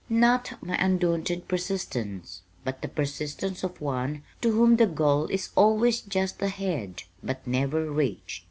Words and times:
Not 0.09 0.53
my 0.63 0.75
undaunted 0.83 1.47
persistence, 1.47 2.41
but 2.63 2.81
the 2.81 2.87
persistence 2.87 3.63
of 3.63 3.79
one 3.79 4.23
to 4.41 4.49
whom 4.51 4.77
the 4.77 4.87
goal 4.87 5.27
is 5.27 5.51
always 5.55 6.01
just 6.01 6.41
ahead, 6.41 7.03
but 7.21 7.45
never 7.45 7.91
reached. 7.91 8.39